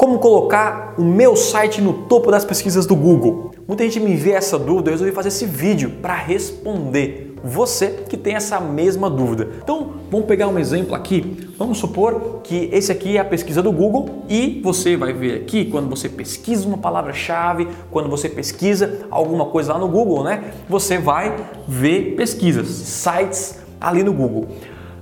Como 0.00 0.20
colocar 0.20 0.94
o 0.96 1.02
meu 1.02 1.34
site 1.34 1.80
no 1.80 1.92
topo 1.92 2.30
das 2.30 2.44
pesquisas 2.44 2.86
do 2.86 2.94
Google? 2.94 3.50
Muita 3.66 3.82
gente 3.82 3.98
me 3.98 4.12
envia 4.12 4.36
essa 4.36 4.56
dúvida, 4.56 4.90
eu 4.90 4.92
resolvi 4.92 5.10
fazer 5.10 5.26
esse 5.26 5.44
vídeo 5.44 5.90
para 6.00 6.14
responder. 6.14 7.34
Você 7.42 8.04
que 8.08 8.16
tem 8.16 8.36
essa 8.36 8.60
mesma 8.60 9.10
dúvida. 9.10 9.48
Então, 9.60 9.94
vamos 10.08 10.28
pegar 10.28 10.46
um 10.46 10.56
exemplo 10.56 10.94
aqui. 10.94 11.50
Vamos 11.58 11.78
supor 11.78 12.42
que 12.44 12.70
esse 12.72 12.92
aqui 12.92 13.16
é 13.16 13.20
a 13.20 13.24
pesquisa 13.24 13.60
do 13.60 13.72
Google 13.72 14.22
e 14.28 14.60
você 14.62 14.96
vai 14.96 15.12
ver 15.12 15.42
aqui 15.42 15.64
quando 15.64 15.90
você 15.90 16.08
pesquisa 16.08 16.68
uma 16.68 16.78
palavra-chave, 16.78 17.66
quando 17.90 18.08
você 18.08 18.28
pesquisa 18.28 19.04
alguma 19.10 19.46
coisa 19.46 19.72
lá 19.72 19.80
no 19.80 19.88
Google, 19.88 20.22
né? 20.22 20.52
Você 20.68 20.98
vai 20.98 21.34
ver 21.66 22.14
pesquisas, 22.14 22.68
sites 22.68 23.58
ali 23.80 24.04
no 24.04 24.12
Google. 24.12 24.46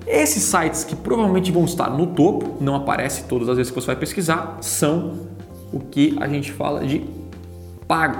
Esses 0.07 0.45
sites 0.45 0.85
que 0.85 0.95
provavelmente 0.95 1.51
vão 1.51 1.65
estar 1.65 1.91
no 1.91 2.07
topo, 2.07 2.57
não 2.61 2.77
aparece 2.77 3.25
todas 3.25 3.49
as 3.49 3.57
vezes 3.57 3.73
que 3.73 3.81
você 3.81 3.89
vai 3.89 3.97
pesquisar, 3.97 4.59
são 4.61 5.27
o 5.73 5.81
que 5.81 6.17
a 6.21 6.29
gente 6.29 6.53
fala 6.53 6.87
de 6.87 7.05
pago, 7.89 8.19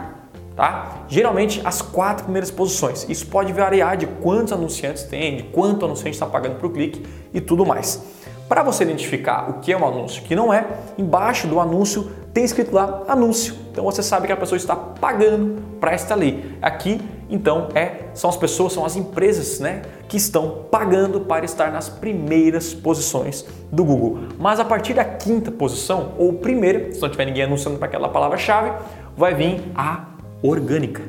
tá? 0.57 1.05
Geralmente 1.07 1.63
as 1.65 1.81
quatro 1.81 2.25
primeiras 2.25 2.51
posições. 2.51 3.07
Isso 3.09 3.27
pode 3.29 3.53
variar 3.53 3.97
de 3.97 4.07
quantos 4.07 4.53
anunciantes 4.53 5.05
tem, 5.05 5.37
de 5.37 5.43
quanto 5.45 5.85
anunciante 5.85 6.17
está 6.17 6.27
pagando 6.27 6.57
por 6.57 6.73
clique 6.73 7.07
e 7.33 7.41
tudo 7.41 7.65
mais. 7.65 8.03
Para 8.49 8.65
você 8.65 8.83
identificar 8.83 9.49
o 9.51 9.55
que 9.61 9.73
é 9.73 9.77
um 9.77 9.87
anúncio 9.87 10.21
e 10.21 10.25
o 10.25 10.29
que 10.29 10.35
não 10.35 10.53
é, 10.53 10.67
embaixo 10.99 11.47
do 11.47 11.61
anúncio 11.61 12.11
tem 12.33 12.45
escrito 12.45 12.75
lá 12.75 13.05
anúncio. 13.07 13.55
Então 13.71 13.85
você 13.85 14.03
sabe 14.03 14.27
que 14.27 14.33
a 14.33 14.37
pessoa 14.37 14.57
está 14.57 14.75
pagando 14.75 15.63
para 15.81 15.95
estar 15.95 16.15
ali. 16.15 16.57
Aqui 16.61 17.01
então 17.29 17.69
é, 17.75 18.09
são 18.15 18.31
as 18.31 18.37
pessoas, 18.37 18.73
são 18.73 18.85
as 18.85 18.97
empresas 18.97 19.61
né, 19.61 19.83
que 20.09 20.17
estão 20.17 20.65
pagando 20.71 21.21
para 21.21 21.45
estar 21.45 21.73
nas 21.73 21.89
primeiras 21.89 22.73
posições 22.73 23.45
do 23.71 23.85
Google. 23.85 24.19
Mas 24.39 24.61
a 24.61 24.65
partir 24.65 24.95
da 24.95 25.05
quinta 25.05 25.51
posição, 25.51 26.13
ou 26.19 26.35
primeira, 26.35 26.93
se 26.93 27.01
não 27.01 27.09
tiver 27.09 27.27
ninguém 27.27 27.45
anunciando 27.45 27.79
para 27.79 27.89
aquela 27.89 28.09
palavra-chave, 28.09 28.73
vai 29.17 29.35
vir 29.35 29.63
a 29.75 30.07
orgânica. 30.43 31.03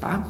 Tá? 0.00 0.26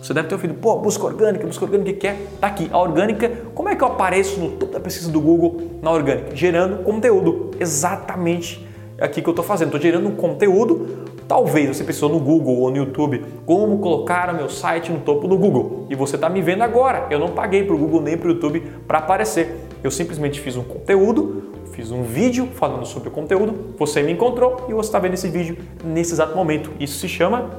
Você 0.00 0.12
deve 0.12 0.28
ter 0.28 0.34
ouvido, 0.34 0.54
pô, 0.54 0.76
busca 0.76 1.04
orgânica, 1.04 1.46
busca 1.46 1.64
orgânica, 1.64 1.90
o 1.90 1.94
que 1.94 2.06
é? 2.06 2.26
Tá 2.38 2.46
aqui, 2.48 2.68
a 2.70 2.78
orgânica, 2.78 3.30
como 3.54 3.70
é 3.70 3.74
que 3.74 3.82
eu 3.82 3.88
apareço 3.88 4.38
no 4.38 4.50
topo 4.50 4.72
da 4.72 4.80
pesquisa 4.80 5.10
do 5.10 5.20
Google 5.20 5.78
na 5.80 5.90
orgânica? 5.90 6.36
Gerando 6.36 6.82
conteúdo, 6.84 7.52
exatamente 7.58 8.66
aqui 9.00 9.22
que 9.22 9.28
eu 9.28 9.32
estou 9.32 9.44
fazendo. 9.44 9.68
Estou 9.68 9.80
gerando 9.80 10.08
um 10.08 10.14
conteúdo 10.14 11.13
Talvez 11.26 11.76
você 11.76 11.84
pensou 11.84 12.08
no 12.08 12.18
Google 12.20 12.58
ou 12.58 12.70
no 12.70 12.76
YouTube, 12.76 13.24
como 13.46 13.78
colocar 13.78 14.30
o 14.30 14.34
meu 14.34 14.48
site 14.48 14.92
no 14.92 15.00
topo 15.00 15.26
do 15.26 15.38
Google. 15.38 15.86
E 15.88 15.94
você 15.94 16.16
está 16.16 16.28
me 16.28 16.42
vendo 16.42 16.62
agora. 16.62 17.06
Eu 17.10 17.18
não 17.18 17.30
paguei 17.30 17.64
para 17.64 17.74
o 17.74 17.78
Google 17.78 18.02
nem 18.02 18.16
para 18.16 18.28
o 18.28 18.32
YouTube 18.32 18.60
para 18.86 18.98
aparecer. 18.98 19.60
Eu 19.82 19.90
simplesmente 19.90 20.40
fiz 20.40 20.56
um 20.56 20.62
conteúdo, 20.62 21.52
fiz 21.72 21.90
um 21.90 22.02
vídeo 22.02 22.48
falando 22.54 22.86
sobre 22.86 23.08
o 23.08 23.12
conteúdo, 23.12 23.74
você 23.78 24.02
me 24.02 24.12
encontrou 24.12 24.66
e 24.68 24.72
você 24.72 24.88
está 24.88 24.98
vendo 24.98 25.14
esse 25.14 25.28
vídeo 25.28 25.58
nesse 25.82 26.12
exato 26.12 26.36
momento. 26.36 26.70
Isso 26.78 26.98
se 26.98 27.08
chama 27.08 27.50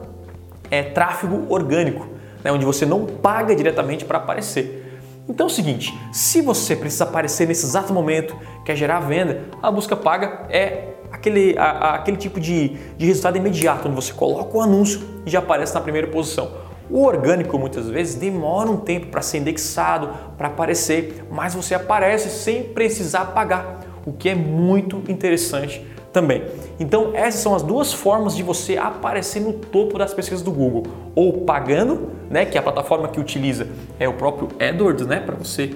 é, 0.72 0.84
tráfego 0.84 1.46
orgânico, 1.50 2.08
né, 2.44 2.52
onde 2.52 2.66
você 2.66 2.86
não 2.86 3.06
paga 3.06 3.56
diretamente 3.56 4.06
para 4.06 4.18
aparecer. 4.18 4.84
Então 5.28 5.48
é 5.48 5.50
o 5.50 5.52
seguinte, 5.52 5.98
se 6.14 6.42
você 6.42 6.76
precisa 6.76 7.04
aparecer 7.04 7.48
nesse 7.48 7.66
exato 7.66 7.92
momento, 7.92 8.36
quer 8.64 8.76
gerar 8.76 9.00
venda, 9.00 9.42
a 9.62 9.72
busca 9.72 9.96
paga 9.96 10.46
é 10.50 10.90
aquele, 11.26 11.58
a, 11.58 11.64
a, 11.64 11.96
aquele 11.96 12.18
tipo 12.18 12.40
de, 12.40 12.70
de 12.98 13.06
resultado 13.06 13.38
imediato, 13.38 13.88
onde 13.88 13.96
você 13.96 14.14
coloca 14.14 14.56
o 14.56 14.62
anúncio 14.62 15.02
e 15.26 15.30
já 15.30 15.40
aparece 15.40 15.74
na 15.74 15.82
primeira 15.82 16.08
posição. 16.08 16.52
O 16.90 17.04
orgânico 17.04 17.58
muitas 17.58 17.90
vezes 17.90 18.16
demora 18.16 18.70
um 18.70 18.78
tempo 18.78 19.08
para 19.08 19.22
ser 19.22 19.40
indexado, 19.40 20.10
para 20.38 20.50
aparecer, 20.50 21.26
mas 21.32 21.56
você 21.56 21.74
aparece 21.74 22.30
sem 22.30 22.64
precisar 22.64 23.26
pagar, 23.26 23.82
o 24.06 24.14
que 24.14 24.30
é 24.30 24.36
muito 24.36 25.02
interessante 25.10 25.84
também. 26.14 26.44
Então, 26.80 27.12
essas 27.14 27.42
são 27.42 27.56
as 27.56 27.64
duas 27.64 27.92
formas 27.92 28.36
de 28.36 28.44
você 28.44 28.78
aparecer 28.78 29.42
no 29.42 29.52
topo 29.52 29.98
das 29.98 30.14
pesquisas 30.14 30.44
do 30.44 30.52
Google, 30.52 30.84
ou 31.16 31.42
pagando, 31.42 32.12
né, 32.30 32.46
que 32.46 32.56
é 32.56 32.60
a 32.60 32.64
plataforma 32.64 33.08
que 33.08 33.20
utiliza 33.20 33.68
é 34.00 34.08
o 34.08 34.14
próprio 34.14 34.50
AdWords, 34.60 35.08
né, 35.08 35.20
para 35.20 35.36
você 35.36 35.72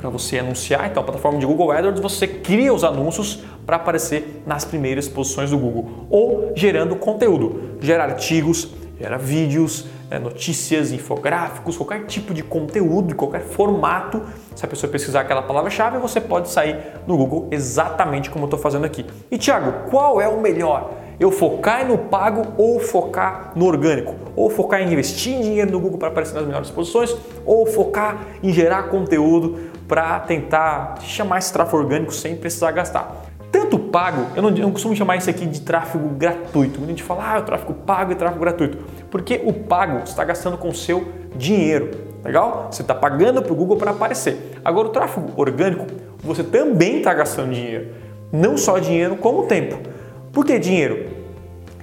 para 0.00 0.08
você 0.08 0.38
anunciar. 0.38 0.88
Então, 0.90 1.02
a 1.02 1.04
plataforma 1.04 1.38
de 1.38 1.44
Google 1.44 1.70
AdWords, 1.70 2.00
você 2.00 2.26
cria 2.26 2.72
os 2.72 2.82
anúncios 2.82 3.44
para 3.66 3.76
aparecer 3.76 4.42
nas 4.46 4.64
primeiras 4.64 5.06
posições 5.06 5.50
do 5.50 5.58
Google 5.58 6.06
ou 6.08 6.52
gerando 6.56 6.96
conteúdo, 6.96 7.76
gera 7.80 8.04
artigos, 8.04 8.70
gera 8.98 9.18
vídeos, 9.18 9.86
né, 10.10 10.18
notícias, 10.18 10.90
infográficos, 10.90 11.76
qualquer 11.76 12.06
tipo 12.06 12.32
de 12.32 12.42
conteúdo, 12.42 13.14
qualquer 13.14 13.42
formato. 13.42 14.22
Se 14.56 14.64
a 14.64 14.68
pessoa 14.68 14.90
pesquisar 14.90 15.20
aquela 15.20 15.42
palavra-chave, 15.42 15.98
você 15.98 16.20
pode 16.20 16.48
sair 16.48 16.76
no 17.06 17.16
Google 17.16 17.48
exatamente 17.50 18.30
como 18.30 18.44
eu 18.44 18.46
estou 18.46 18.58
fazendo 18.58 18.86
aqui. 18.86 19.04
E 19.30 19.36
Thiago, 19.36 19.90
qual 19.90 20.20
é 20.20 20.28
o 20.28 20.40
melhor? 20.40 20.92
Eu 21.20 21.30
focar 21.30 21.86
no 21.86 21.98
pago 21.98 22.54
ou 22.56 22.80
focar 22.80 23.52
no 23.54 23.66
orgânico? 23.66 24.14
Ou 24.34 24.48
focar 24.48 24.80
em 24.80 24.90
investir 24.90 25.38
dinheiro 25.42 25.70
no 25.70 25.78
Google 25.78 25.98
para 25.98 26.08
aparecer 26.08 26.34
nas 26.34 26.46
melhores 26.46 26.70
posições? 26.70 27.14
Ou 27.44 27.66
focar 27.66 28.24
em 28.42 28.50
gerar 28.50 28.84
conteúdo 28.84 29.70
para 29.86 30.18
tentar 30.20 30.94
chamar 31.02 31.40
esse 31.40 31.52
tráfego 31.52 31.76
orgânico 31.76 32.10
sem 32.10 32.34
precisar 32.34 32.70
gastar. 32.70 33.26
Tanto 33.52 33.78
pago, 33.78 34.28
eu 34.34 34.42
não, 34.42 34.50
não, 34.50 34.72
costumo 34.72 34.96
chamar 34.96 35.16
isso 35.16 35.28
aqui 35.28 35.44
de 35.44 35.60
tráfego 35.60 36.08
gratuito. 36.08 36.78
Muita 36.78 36.92
gente 36.92 37.02
fala, 37.02 37.34
ah, 37.34 37.38
o 37.40 37.42
tráfego 37.42 37.74
pago 37.74 38.12
e 38.12 38.14
tráfego 38.14 38.40
gratuito. 38.40 38.78
Porque 39.10 39.42
o 39.44 39.52
pago 39.52 40.04
está 40.04 40.24
gastando 40.24 40.56
com 40.56 40.70
o 40.70 40.74
seu 40.74 41.06
dinheiro, 41.36 41.90
legal? 42.24 42.68
Você 42.70 42.80
está 42.80 42.94
pagando 42.94 43.42
para 43.42 43.52
o 43.52 43.54
Google 43.56 43.76
para 43.76 43.90
aparecer. 43.90 44.58
Agora, 44.64 44.88
o 44.88 44.90
tráfego 44.90 45.32
orgânico, 45.36 45.84
você 46.24 46.42
também 46.42 46.98
está 46.98 47.12
gastando 47.12 47.52
dinheiro. 47.52 47.88
Não 48.32 48.56
só 48.56 48.78
dinheiro, 48.78 49.16
como 49.16 49.42
tempo. 49.42 49.89
Por 50.32 50.44
que 50.44 50.58
dinheiro? 50.58 51.20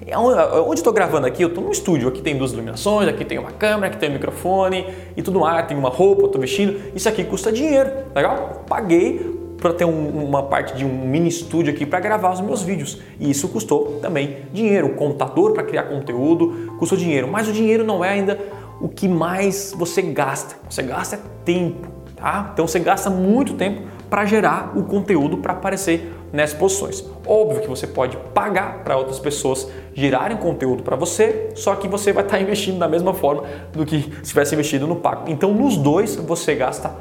É 0.06 0.18
onde 0.18 0.80
estou 0.80 0.94
gravando 0.94 1.28
aqui, 1.28 1.44
eu 1.44 1.50
estou 1.50 1.62
num 1.62 1.72
estúdio. 1.72 2.08
Aqui 2.08 2.22
tem 2.22 2.38
duas 2.38 2.54
iluminações, 2.54 3.10
aqui 3.10 3.26
tem 3.26 3.38
uma 3.38 3.52
câmera, 3.52 3.88
aqui 3.88 3.98
tem 3.98 4.10
um 4.10 4.14
microfone 4.14 4.86
e 5.18 5.22
tudo 5.22 5.42
mais. 5.42 5.68
Tem 5.68 5.76
uma 5.76 5.90
roupa, 5.90 6.28
estou 6.28 6.40
vestindo. 6.40 6.80
Isso 6.96 7.10
aqui 7.10 7.26
custa 7.26 7.52
dinheiro, 7.52 7.92
legal? 8.16 8.64
Paguei 8.70 9.36
para 9.58 9.74
ter 9.74 9.84
um, 9.84 10.24
uma 10.24 10.44
parte 10.44 10.78
de 10.78 10.86
um 10.86 11.08
mini 11.08 11.28
estúdio 11.28 11.74
aqui 11.74 11.86
para 11.86 12.00
gravar 12.00 12.32
os 12.32 12.40
meus 12.40 12.62
vídeos. 12.62 13.02
E 13.20 13.30
isso 13.30 13.50
custou 13.50 14.00
também 14.02 14.38
dinheiro. 14.54 14.88
O 14.88 14.96
computador 14.96 15.52
para 15.52 15.64
criar 15.64 15.84
conteúdo 15.84 16.74
custou 16.80 16.98
dinheiro. 16.98 17.28
Mas 17.28 17.50
o 17.50 17.52
dinheiro 17.52 17.84
não 17.84 18.06
é 18.06 18.10
ainda 18.10 18.40
o 18.80 18.88
que 18.88 19.10
mais 19.10 19.74
você 19.76 20.02
gasta. 20.02 20.56
Você 20.70 20.84
gasta 20.84 21.20
tempo, 21.44 21.86
tá? 22.16 22.52
Então 22.54 22.66
você 22.66 22.80
gasta 22.80 23.10
muito 23.10 23.56
tempo 23.56 23.82
para 24.10 24.26
gerar 24.26 24.72
o 24.78 24.84
conteúdo 24.84 25.40
para 25.40 25.52
aparecer 25.52 26.14
nessas 26.32 26.58
posições. 26.58 27.04
Óbvio 27.26 27.62
que 27.62 27.68
você 27.68 27.88
pode 27.88 28.18
pagar 28.34 28.84
para 28.84 28.98
outras 28.98 29.20
pessoas 29.20 29.68
gerarem 29.94 30.38
conteúdo 30.38 30.84
para 30.84 30.96
você, 30.96 31.50
só 31.56 31.76
que 31.76 31.88
você 31.88 32.14
vai 32.14 32.24
estar 32.24 32.38
tá 32.38 32.42
investindo 32.44 32.78
da 32.78 32.88
mesma 32.88 33.14
forma 33.14 33.44
do 33.74 33.86
que 33.86 34.02
se 34.24 34.30
tivesse 34.30 34.56
investido 34.56 34.88
no 34.88 34.98
pago. 34.98 35.30
Então, 35.30 35.54
nos 35.54 35.78
dois 35.78 36.16
você 36.16 36.56
gasta 36.56 36.94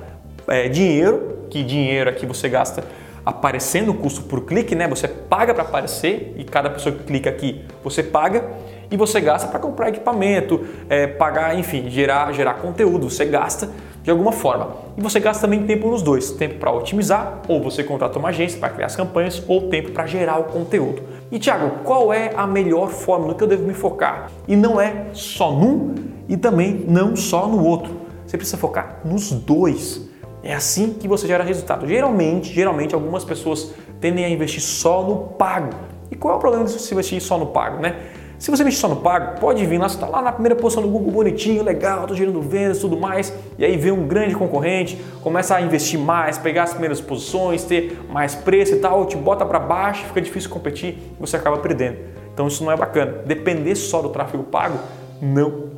é, 0.48 0.69
dinheiro, 0.69 1.47
que 1.50 1.62
dinheiro 1.62 2.10
aqui 2.10 2.26
você 2.26 2.48
gasta 2.48 2.84
aparecendo 3.25 3.91
o 3.91 3.94
custo 3.94 4.22
por 4.22 4.42
clique, 4.42 4.76
né? 4.76 4.87
Você 4.87 5.09
paga 5.09 5.53
para 5.53 5.64
aparecer 5.64 6.34
e 6.37 6.44
cada 6.44 6.70
pessoa 6.70 6.94
que 6.94 7.03
clica 7.03 7.28
aqui 7.28 7.64
você 7.82 8.00
paga 8.00 8.44
e 8.88 8.97
você 8.97 9.20
gasta 9.20 9.48
para 9.48 9.58
comprar 9.58 9.88
equipamento, 9.88 10.64
é, 10.88 11.08
pagar, 11.08 11.58
enfim, 11.58 11.91
gerar, 11.91 12.32
gerar 12.32 12.54
conteúdo. 12.54 13.10
Você 13.10 13.25
gasta 13.25 13.69
de 14.06 14.11
alguma 14.12 14.31
forma. 14.31 14.69
E 14.97 15.03
você 15.03 15.19
gasta 15.19 15.43
também 15.43 15.67
tempo 15.67 15.91
nos 15.91 16.00
dois: 16.00 16.31
tempo 16.31 16.61
para 16.61 16.71
otimizar, 16.71 17.43
ou 17.49 17.61
você 17.61 17.83
contrata 17.83 18.17
uma 18.21 18.28
agência 18.28 18.59
para 18.59 18.69
criar 18.71 18.87
as 18.87 18.94
campanhas, 18.94 19.43
ou 19.49 19.69
tempo 19.69 19.91
para 19.91 20.06
gerar 20.06 20.39
o 20.39 20.44
conteúdo. 20.44 21.03
E 21.31 21.41
Thiago, 21.41 21.83
qual 21.83 22.12
é 22.12 22.31
a 22.37 22.47
melhor 22.47 22.89
forma 22.89 23.27
no 23.27 23.34
que 23.34 23.43
eu 23.43 23.49
devo 23.49 23.65
me 23.65 23.75
focar? 23.75 24.31
E 24.47 24.55
não 24.55 24.81
é 24.81 25.06
só 25.12 25.50
num 25.50 25.97
e 26.28 26.37
também 26.37 26.84
não 26.87 27.17
só 27.17 27.49
no 27.49 27.65
outro. 27.65 27.93
Você 28.25 28.37
precisa 28.37 28.56
focar 28.56 29.00
nos 29.05 29.33
dois. 29.33 30.09
É 30.41 30.55
assim 30.55 30.93
que 30.93 31.09
você 31.09 31.27
gera 31.27 31.43
resultado. 31.43 31.88
Geralmente, 31.88 32.55
geralmente 32.55 32.94
algumas 32.94 33.25
pessoas 33.25 33.73
tendem 34.00 34.25
a 34.25 34.31
investir 34.31 34.62
só 34.62 35.03
no 35.03 35.17
pago. 35.31 35.70
E 36.12 36.14
qual 36.14 36.35
é 36.35 36.37
o 36.37 36.41
problema 36.41 36.64
de 36.64 36.70
você 36.70 36.94
investir 36.94 37.20
só 37.20 37.37
no 37.37 37.47
pago, 37.47 37.82
né? 37.82 37.97
Se 38.38 38.50
você 38.50 38.62
investir 38.62 38.81
só 38.81 38.88
no 38.88 38.97
pago, 38.97 39.41
pode 39.41 39.65
vir 39.65 39.79
lá, 39.79 39.88
você 39.88 39.94
está 39.94 40.06
lá 40.06 40.21
na 40.21 40.31
primeira 40.31 40.55
posição 40.55 40.83
do 40.83 40.88
Google, 40.91 41.11
bonitinho, 41.11 41.62
legal, 41.62 42.03
estou 42.03 42.17
gerando 42.17 42.41
vendas 42.43 42.79
tudo 42.79 42.97
mais, 42.97 43.33
e 43.59 43.65
aí 43.65 43.77
vem 43.79 43.93
um 43.93 44.06
grande 44.06 44.35
concorrente, 44.35 45.03
começa 45.23 45.56
a 45.56 45.62
investir 45.62 45.99
mais, 45.99 46.37
pegar 46.37 46.65
as 46.65 46.71
primeiras 46.71 47.00
posições, 47.00 47.65
ter 47.65 47.99
mais 48.11 48.35
preço 48.35 48.75
e 48.75 48.77
tal, 48.77 49.06
te 49.06 49.17
bota 49.17 49.44
para 49.47 49.59
baixo, 49.59 50.05
fica 50.05 50.21
difícil 50.21 50.50
competir 50.50 50.99
você 51.19 51.37
acaba 51.37 51.59
perdendo. 51.59 51.99
Então 52.33 52.47
isso 52.47 52.62
não 52.62 52.71
é 52.71 52.77
bacana. 52.77 53.23
Depender 53.25 53.75
só 53.75 54.03
do 54.03 54.11
tráfego 54.11 54.44
pago, 54.44 54.79
não. 55.21 55.71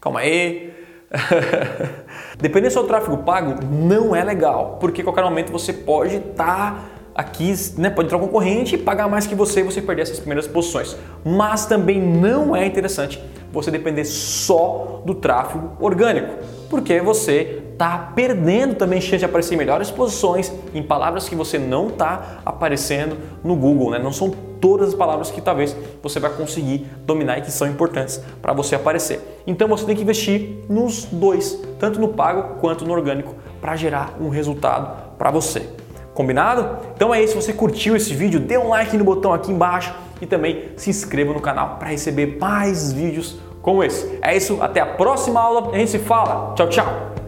Calma 0.00 0.20
aí. 0.20 0.72
Depender 2.38 2.70
só 2.70 2.82
do 2.82 2.88
tráfego 2.88 3.18
pago 3.18 3.64
não 3.66 4.14
é 4.14 4.22
legal, 4.24 4.78
porque 4.80 5.00
a 5.00 5.04
qualquer 5.04 5.24
momento 5.24 5.50
você 5.50 5.72
pode 5.72 6.16
estar. 6.16 6.74
Tá 6.74 7.01
aqui 7.14 7.54
né, 7.76 7.90
pode 7.90 8.06
entrar 8.06 8.18
um 8.18 8.20
concorrente 8.20 8.74
e 8.74 8.78
pagar 8.78 9.08
mais 9.08 9.26
que 9.26 9.34
você 9.34 9.60
e 9.60 9.62
você 9.62 9.82
perder 9.82 10.02
essas 10.02 10.18
primeiras 10.18 10.46
posições. 10.46 10.96
Mas 11.24 11.66
também 11.66 12.00
não 12.00 12.54
é 12.54 12.66
interessante 12.66 13.22
você 13.52 13.70
depender 13.70 14.04
só 14.04 15.02
do 15.04 15.14
tráfego 15.14 15.72
orgânico, 15.78 16.36
porque 16.70 17.00
você 17.00 17.62
está 17.72 18.12
perdendo 18.14 18.74
também 18.74 19.00
chance 19.00 19.18
de 19.18 19.24
aparecer 19.24 19.54
em 19.54 19.58
melhores 19.58 19.90
posições 19.90 20.50
em 20.72 20.82
palavras 20.82 21.28
que 21.28 21.34
você 21.34 21.58
não 21.58 21.88
está 21.88 22.40
aparecendo 22.46 23.18
no 23.44 23.54
Google, 23.54 23.90
né? 23.90 23.98
Não 23.98 24.12
são 24.12 24.30
todas 24.30 24.90
as 24.90 24.94
palavras 24.94 25.30
que 25.30 25.40
talvez 25.40 25.76
você 26.02 26.20
vai 26.20 26.30
conseguir 26.30 26.86
dominar 27.04 27.38
e 27.38 27.42
que 27.42 27.50
são 27.50 27.68
importantes 27.68 28.22
para 28.40 28.52
você 28.52 28.74
aparecer. 28.76 29.42
Então 29.46 29.68
você 29.68 29.84
tem 29.84 29.96
que 29.96 30.02
investir 30.02 30.60
nos 30.68 31.04
dois, 31.04 31.60
tanto 31.78 32.00
no 32.00 32.08
pago 32.08 32.60
quanto 32.60 32.86
no 32.86 32.92
orgânico, 32.92 33.34
para 33.60 33.76
gerar 33.76 34.16
um 34.20 34.28
resultado 34.28 35.16
para 35.18 35.30
você. 35.30 35.68
Combinado? 36.14 36.78
Então 36.94 37.14
é 37.14 37.22
isso. 37.22 37.32
Se 37.32 37.46
você 37.46 37.52
curtiu 37.52 37.96
esse 37.96 38.14
vídeo, 38.14 38.38
dê 38.38 38.58
um 38.58 38.68
like 38.68 38.96
no 38.96 39.04
botão 39.04 39.32
aqui 39.32 39.50
embaixo 39.50 39.94
e 40.20 40.26
também 40.26 40.70
se 40.76 40.90
inscreva 40.90 41.32
no 41.32 41.40
canal 41.40 41.76
para 41.78 41.88
receber 41.88 42.38
mais 42.38 42.92
vídeos 42.92 43.38
como 43.60 43.82
esse. 43.82 44.18
É 44.20 44.36
isso, 44.36 44.58
até 44.60 44.80
a 44.80 44.86
próxima 44.86 45.40
aula. 45.40 45.70
A 45.72 45.78
gente 45.78 45.90
se 45.90 45.98
fala. 45.98 46.54
Tchau, 46.54 46.68
tchau. 46.68 47.21